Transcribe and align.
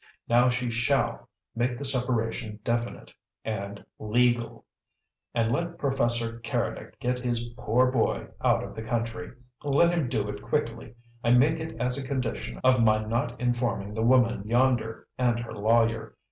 Now 0.27 0.49
she 0.49 0.71
SHALL 0.71 1.29
make 1.55 1.77
the 1.77 1.85
separation 1.85 2.59
definite 2.63 3.13
and 3.45 3.85
LEGAL! 3.99 4.65
And 5.35 5.51
let 5.51 5.77
Professor 5.77 6.39
Keredec 6.39 6.97
get 6.99 7.19
his 7.19 7.49
'poor 7.55 7.91
boy' 7.91 8.25
out 8.43 8.63
of 8.63 8.73
the 8.73 8.81
country. 8.81 9.31
Let 9.63 9.93
him 9.93 10.09
do 10.09 10.27
it 10.29 10.41
quickly! 10.41 10.95
I 11.23 11.29
make 11.29 11.59
it 11.59 11.79
as 11.79 11.99
a 11.99 12.03
condition 12.07 12.59
of 12.63 12.81
my 12.83 13.03
not 13.05 13.39
informing 13.39 13.93
the 13.93 14.01
woman 14.01 14.41
yonder 14.47 15.07
and 15.19 15.39
her 15.39 15.53
lawyer. 15.53 16.15